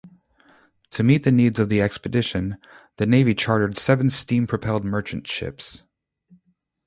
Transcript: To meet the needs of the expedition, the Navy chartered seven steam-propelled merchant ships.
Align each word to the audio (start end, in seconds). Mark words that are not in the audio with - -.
To 0.93 1.03
meet 1.03 1.25
the 1.25 1.31
needs 1.31 1.59
of 1.59 1.69
the 1.69 1.79
expedition, 1.79 2.57
the 2.97 3.05
Navy 3.05 3.35
chartered 3.35 3.77
seven 3.77 4.09
steam-propelled 4.09 4.83
merchant 4.83 5.27
ships. 5.27 5.83